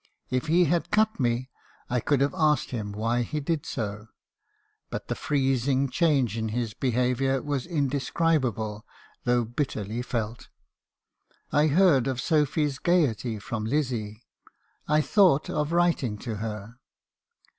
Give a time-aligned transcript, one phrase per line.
[0.31, 1.51] If he had cut me,
[1.87, 4.07] I could have asked him why he did so.
[4.89, 8.83] But the freezing change in his behaviour was indescribable
[9.25, 10.49] though bit terly felt.
[11.51, 14.23] I heard of Sophy's gaiety from Lizzie.
[14.87, 16.79] I thought of writing to her.